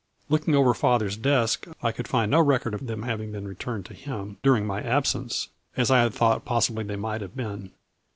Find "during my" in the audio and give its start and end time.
4.41-4.81